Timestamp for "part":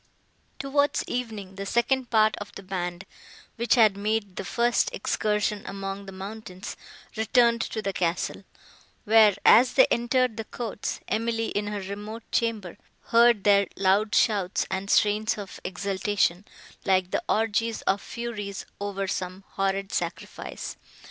2.09-2.35